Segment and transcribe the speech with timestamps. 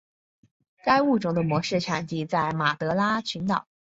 [0.83, 3.67] 该物种的模式产地在马德拉群岛。